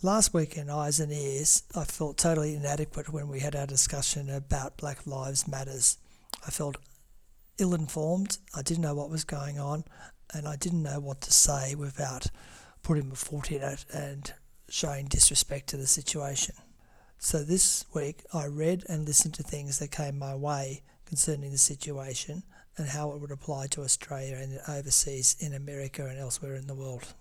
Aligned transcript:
Last 0.00 0.32
week 0.32 0.56
in 0.56 0.70
Eyes 0.70 1.00
and 1.00 1.10
Ears, 1.10 1.64
I 1.74 1.82
felt 1.82 2.18
totally 2.18 2.54
inadequate 2.54 3.12
when 3.12 3.26
we 3.26 3.40
had 3.40 3.56
our 3.56 3.66
discussion 3.66 4.30
about 4.30 4.76
Black 4.76 5.04
Lives 5.08 5.48
Matters. 5.48 5.98
I 6.46 6.52
felt 6.52 6.76
ill 7.58 7.74
informed, 7.74 8.38
I 8.54 8.62
didn't 8.62 8.84
know 8.84 8.94
what 8.94 9.10
was 9.10 9.24
going 9.24 9.58
on, 9.58 9.82
and 10.32 10.46
I 10.46 10.54
didn't 10.54 10.84
know 10.84 11.00
what 11.00 11.20
to 11.22 11.32
say 11.32 11.74
without 11.74 12.28
putting 12.84 13.08
my 13.08 13.16
foot 13.16 13.50
in 13.50 13.60
it 13.60 13.84
and 13.92 14.32
showing 14.68 15.06
disrespect 15.06 15.68
to 15.70 15.76
the 15.76 15.88
situation. 15.88 16.54
So 17.18 17.42
this 17.42 17.84
week 17.92 18.22
I 18.32 18.46
read 18.46 18.84
and 18.88 19.04
listened 19.04 19.34
to 19.34 19.42
things 19.42 19.80
that 19.80 19.90
came 19.90 20.16
my 20.16 20.36
way 20.36 20.82
concerning 21.06 21.50
the 21.50 21.58
situation 21.58 22.44
and 22.76 22.90
how 22.90 23.10
it 23.10 23.20
would 23.20 23.32
apply 23.32 23.66
to 23.72 23.82
Australia 23.82 24.36
and 24.36 24.60
overseas 24.68 25.34
in 25.40 25.52
America 25.52 26.06
and 26.06 26.20
elsewhere 26.20 26.54
in 26.54 26.68
the 26.68 26.76
world. 26.76 27.14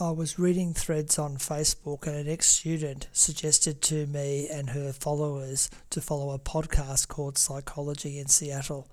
I 0.00 0.10
was 0.10 0.40
reading 0.40 0.74
threads 0.74 1.20
on 1.20 1.36
Facebook, 1.36 2.08
and 2.08 2.16
an 2.16 2.28
ex 2.28 2.48
student 2.48 3.06
suggested 3.12 3.80
to 3.82 4.06
me 4.06 4.48
and 4.48 4.70
her 4.70 4.92
followers 4.92 5.70
to 5.90 6.00
follow 6.00 6.32
a 6.32 6.38
podcast 6.40 7.06
called 7.06 7.38
Psychology 7.38 8.18
in 8.18 8.26
Seattle. 8.26 8.90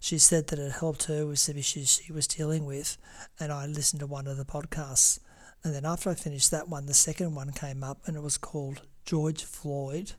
She 0.00 0.16
said 0.16 0.46
that 0.46 0.58
it 0.58 0.72
helped 0.72 1.04
her 1.04 1.26
with 1.26 1.38
some 1.38 1.58
issues 1.58 2.00
she 2.02 2.14
was 2.14 2.26
dealing 2.26 2.64
with, 2.64 2.96
and 3.38 3.52
I 3.52 3.66
listened 3.66 4.00
to 4.00 4.06
one 4.06 4.26
of 4.26 4.38
the 4.38 4.46
podcasts. 4.46 5.18
And 5.62 5.74
then 5.74 5.84
after 5.84 6.08
I 6.08 6.14
finished 6.14 6.50
that 6.50 6.70
one, 6.70 6.86
the 6.86 6.94
second 6.94 7.34
one 7.34 7.52
came 7.52 7.84
up, 7.84 7.98
and 8.06 8.16
it 8.16 8.22
was 8.22 8.38
called 8.38 8.80
George 9.04 9.44
Floyd 9.44 10.12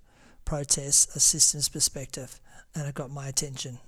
Protests 0.45 1.15
A 1.15 1.19
Systems 1.19 1.69
Perspective, 1.69 2.39
and 2.75 2.87
it 2.87 2.93
got 2.93 3.09
my 3.09 3.27
attention. 3.29 3.79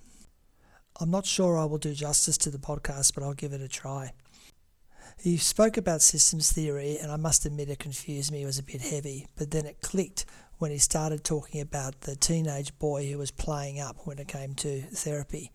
I'm 0.99 1.11
not 1.11 1.27
sure 1.27 1.55
I 1.55 1.65
will 1.65 1.77
do 1.77 1.93
justice 1.93 2.39
to 2.39 2.49
the 2.49 2.57
podcast, 2.57 3.13
but 3.13 3.21
I'll 3.21 3.35
give 3.35 3.53
it 3.53 3.61
a 3.61 3.67
try. 3.67 4.13
He 5.21 5.37
spoke 5.37 5.77
about 5.77 6.01
systems 6.01 6.51
theory, 6.51 6.97
and 6.97 7.11
I 7.11 7.15
must 7.15 7.45
admit 7.45 7.69
it 7.69 7.77
confused 7.77 8.31
me. 8.31 8.41
It 8.41 8.47
was 8.47 8.57
a 8.57 8.63
bit 8.63 8.81
heavy, 8.81 9.27
but 9.37 9.51
then 9.51 9.67
it 9.67 9.79
clicked 9.79 10.25
when 10.57 10.71
he 10.71 10.79
started 10.79 11.23
talking 11.23 11.61
about 11.61 12.01
the 12.01 12.15
teenage 12.15 12.75
boy 12.79 13.07
who 13.07 13.19
was 13.19 13.29
playing 13.29 13.79
up 13.79 13.97
when 14.05 14.17
it 14.17 14.27
came 14.27 14.55
to 14.55 14.81
therapy. 14.81 15.51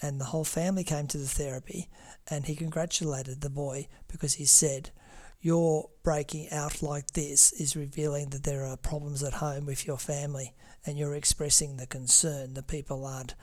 And 0.00 0.20
the 0.20 0.26
whole 0.26 0.44
family 0.44 0.84
came 0.84 1.08
to 1.08 1.18
the 1.18 1.26
therapy, 1.26 1.88
and 2.30 2.44
he 2.44 2.54
congratulated 2.54 3.40
the 3.40 3.50
boy 3.50 3.88
because 4.06 4.34
he 4.34 4.44
said, 4.44 4.92
Your 5.40 5.90
breaking 6.04 6.48
out 6.52 6.80
like 6.80 7.10
this 7.10 7.52
is 7.54 7.74
revealing 7.74 8.30
that 8.30 8.44
there 8.44 8.64
are 8.64 8.76
problems 8.76 9.24
at 9.24 9.34
home 9.34 9.66
with 9.66 9.88
your 9.88 9.98
family, 9.98 10.54
and 10.86 10.96
you're 10.96 11.16
expressing 11.16 11.78
the 11.78 11.86
concern 11.88 12.54
that 12.54 12.68
people 12.68 13.04
aren't 13.04 13.34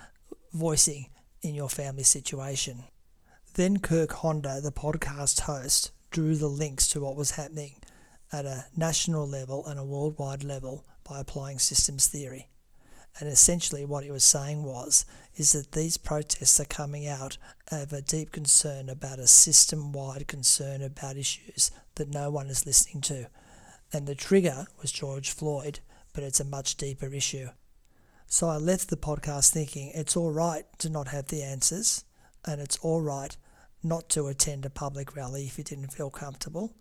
voicing 0.53 1.07
in 1.41 1.55
your 1.55 1.67
family 1.67 2.03
situation. 2.03 2.85
Then 3.57 3.79
Kirk 3.79 4.11
Honda, 4.11 4.61
the 4.61 4.71
podcast 4.71 5.39
host, 5.41 5.89
drew 6.11 6.35
the 6.35 6.45
links 6.47 6.87
to 6.89 7.01
what 7.01 7.15
was 7.15 7.31
happening 7.31 7.81
at 8.31 8.45
a 8.45 8.65
national 8.75 9.27
level 9.27 9.65
and 9.65 9.79
a 9.79 9.83
worldwide 9.83 10.43
level 10.43 10.85
by 11.03 11.19
applying 11.19 11.57
systems 11.57 12.05
theory. 12.05 12.49
And 13.19 13.27
essentially 13.27 13.83
what 13.83 14.03
he 14.03 14.11
was 14.11 14.23
saying 14.23 14.61
was 14.61 15.05
is 15.37 15.53
that 15.53 15.71
these 15.71 15.97
protests 15.97 16.59
are 16.59 16.65
coming 16.65 17.07
out 17.07 17.39
of 17.71 17.91
a 17.91 18.03
deep 18.03 18.31
concern 18.31 18.89
about 18.89 19.17
a 19.17 19.25
system-wide 19.25 20.27
concern 20.27 20.83
about 20.83 21.17
issues 21.17 21.71
that 21.95 22.13
no 22.13 22.29
one 22.29 22.49
is 22.49 22.67
listening 22.67 23.01
to. 23.01 23.27
And 23.91 24.05
the 24.05 24.13
trigger 24.13 24.67
was 24.83 24.91
George 24.91 25.31
Floyd, 25.31 25.79
but 26.13 26.23
it's 26.23 26.39
a 26.39 26.45
much 26.45 26.75
deeper 26.75 27.11
issue. 27.11 27.47
So 28.27 28.49
I 28.49 28.57
left 28.57 28.91
the 28.91 28.97
podcast 28.97 29.49
thinking 29.49 29.89
it's 29.95 30.15
all 30.15 30.31
right 30.31 30.65
to 30.77 30.89
not 30.89 31.07
have 31.07 31.29
the 31.29 31.41
answers 31.41 32.03
and 32.45 32.61
it's 32.61 32.77
all 32.83 33.01
right 33.01 33.35
not 33.83 34.09
to 34.09 34.27
attend 34.27 34.65
a 34.65 34.69
public 34.69 35.15
rally 35.15 35.45
if 35.45 35.57
you 35.57 35.63
didn't 35.63 35.93
feel 35.93 36.09
comfortable. 36.09 36.75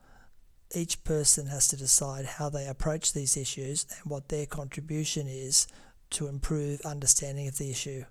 Each 0.75 1.03
person 1.05 1.47
has 1.47 1.69
to 1.69 1.77
decide 1.77 2.27
how 2.27 2.49
they 2.49 2.67
approach 2.67 3.13
these 3.13 3.37
issues 3.37 3.87
and 3.91 4.11
what 4.11 4.29
their 4.29 4.47
contribution 4.47 5.27
is 5.29 5.67
to 6.11 6.27
improve 6.27 6.81
understanding 6.83 7.49
of 7.49 7.59
the 7.59 7.71
issue. 7.71 8.05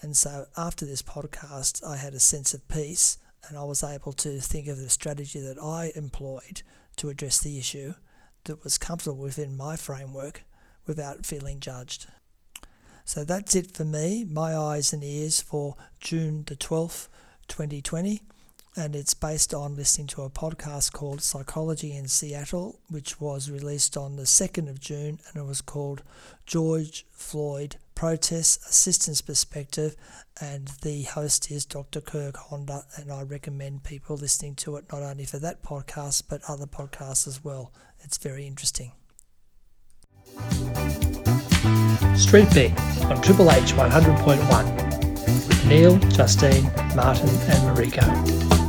And 0.00 0.16
so 0.16 0.46
after 0.56 0.84
this 0.84 1.02
podcast, 1.02 1.84
I 1.86 1.96
had 1.96 2.14
a 2.14 2.20
sense 2.20 2.54
of 2.54 2.66
peace 2.68 3.18
and 3.48 3.58
I 3.58 3.64
was 3.64 3.82
able 3.82 4.12
to 4.14 4.40
think 4.40 4.68
of 4.68 4.78
the 4.78 4.88
strategy 4.88 5.40
that 5.40 5.62
I 5.62 5.92
employed 5.94 6.62
to 6.96 7.08
address 7.08 7.40
the 7.40 7.58
issue 7.58 7.94
that 8.44 8.64
was 8.64 8.78
comfortable 8.78 9.18
within 9.18 9.56
my 9.56 9.76
framework 9.76 10.44
without 10.86 11.26
feeling 11.26 11.60
judged. 11.60 12.06
So 13.04 13.24
that's 13.24 13.54
it 13.54 13.72
for 13.72 13.84
me, 13.84 14.24
my 14.24 14.56
eyes 14.56 14.92
and 14.92 15.02
ears 15.02 15.40
for 15.40 15.76
June 16.00 16.44
the 16.46 16.56
12th, 16.56 17.08
2020 17.52 18.22
and 18.76 18.96
it's 18.96 19.12
based 19.12 19.52
on 19.52 19.76
listening 19.76 20.06
to 20.06 20.22
a 20.22 20.30
podcast 20.30 20.92
called 20.92 21.20
Psychology 21.20 21.94
in 21.94 22.08
Seattle, 22.08 22.80
which 22.88 23.20
was 23.20 23.50
released 23.50 23.98
on 23.98 24.16
the 24.16 24.22
2nd 24.22 24.70
of 24.70 24.80
June, 24.80 25.18
and 25.28 25.36
it 25.36 25.46
was 25.46 25.60
called 25.60 26.02
George 26.46 27.04
Floyd 27.12 27.76
Protests 27.94 28.66
A 28.66 28.72
Systems 28.72 29.20
Perspective. 29.20 29.94
And 30.40 30.68
the 30.80 31.02
host 31.02 31.50
is 31.50 31.66
Dr. 31.66 32.00
Kirk 32.00 32.36
Honda, 32.38 32.84
and 32.96 33.12
I 33.12 33.22
recommend 33.22 33.84
people 33.84 34.16
listening 34.16 34.54
to 34.56 34.76
it 34.76 34.86
not 34.90 35.02
only 35.02 35.26
for 35.26 35.38
that 35.38 35.62
podcast 35.62 36.22
but 36.30 36.40
other 36.48 36.66
podcasts 36.66 37.28
as 37.28 37.44
well. 37.44 37.72
It's 38.00 38.16
very 38.16 38.46
interesting. 38.46 38.92
Street 42.16 42.48
Beat 42.54 42.72
on 43.04 43.20
Triple 43.20 43.50
H 43.50 43.74
100.1 43.74 45.46
with 45.46 45.66
Neil, 45.66 45.98
Justine, 45.98 46.70
Martin, 46.94 47.28
and 47.28 47.76
Mariko. 47.76 48.61